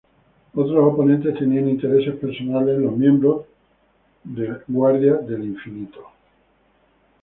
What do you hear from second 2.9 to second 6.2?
miembros de Guardia del Infinito.